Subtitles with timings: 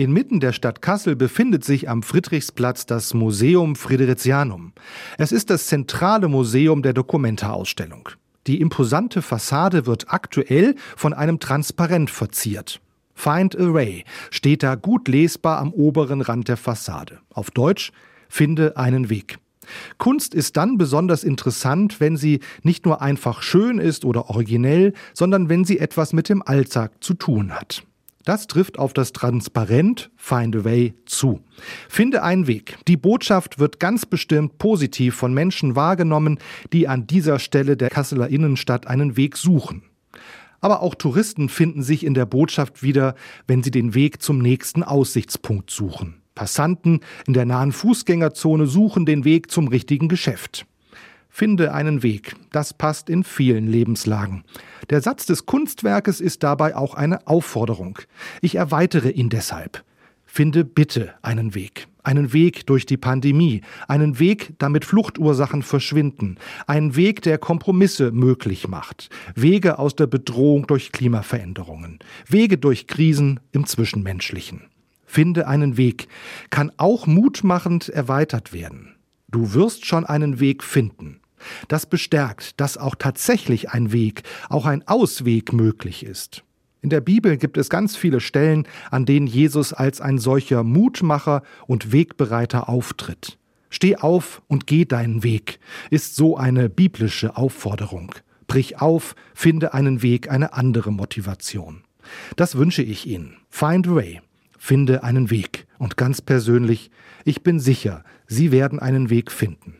[0.00, 4.72] Inmitten der Stadt Kassel befindet sich am Friedrichsplatz das Museum Fridericianum.
[5.18, 8.08] Es ist das zentrale Museum der Dokumenta-Ausstellung.
[8.46, 12.80] Die imposante Fassade wird aktuell von einem Transparent verziert.
[13.14, 17.18] Find a Way steht da gut lesbar am oberen Rand der Fassade.
[17.34, 17.92] Auf Deutsch,
[18.30, 19.36] finde einen Weg.
[19.98, 25.50] Kunst ist dann besonders interessant, wenn sie nicht nur einfach schön ist oder originell, sondern
[25.50, 27.84] wenn sie etwas mit dem Alltag zu tun hat.
[28.30, 31.40] Das trifft auf das Transparent Find a Way zu.
[31.88, 32.76] Finde einen Weg.
[32.86, 36.38] Die Botschaft wird ganz bestimmt positiv von Menschen wahrgenommen,
[36.72, 39.82] die an dieser Stelle der Kasseler Innenstadt einen Weg suchen.
[40.60, 43.16] Aber auch Touristen finden sich in der Botschaft wieder,
[43.48, 46.22] wenn sie den Weg zum nächsten Aussichtspunkt suchen.
[46.36, 50.66] Passanten in der nahen Fußgängerzone suchen den Weg zum richtigen Geschäft.
[51.30, 52.34] Finde einen Weg.
[52.50, 54.44] Das passt in vielen Lebenslagen.
[54.90, 58.00] Der Satz des Kunstwerkes ist dabei auch eine Aufforderung.
[58.42, 59.84] Ich erweitere ihn deshalb.
[60.26, 61.86] Finde bitte einen Weg.
[62.02, 63.62] Einen Weg durch die Pandemie.
[63.88, 66.36] Einen Weg, damit Fluchtursachen verschwinden.
[66.66, 69.08] Einen Weg, der Kompromisse möglich macht.
[69.34, 72.00] Wege aus der Bedrohung durch Klimaveränderungen.
[72.26, 74.62] Wege durch Krisen im Zwischenmenschlichen.
[75.06, 76.08] Finde einen Weg
[76.50, 78.94] kann auch mutmachend erweitert werden.
[79.28, 81.19] Du wirst schon einen Weg finden.
[81.68, 86.44] Das bestärkt, dass auch tatsächlich ein Weg, auch ein Ausweg möglich ist.
[86.82, 91.42] In der Bibel gibt es ganz viele Stellen, an denen Jesus als ein solcher Mutmacher
[91.66, 93.38] und Wegbereiter auftritt.
[93.68, 98.14] Steh auf und geh deinen Weg, ist so eine biblische Aufforderung.
[98.46, 101.84] Brich auf, finde einen Weg, eine andere Motivation.
[102.36, 103.36] Das wünsche ich Ihnen.
[103.48, 104.20] Find way.
[104.58, 105.66] Finde einen Weg.
[105.78, 106.90] Und ganz persönlich,
[107.24, 109.76] ich bin sicher, Sie werden einen Weg finden.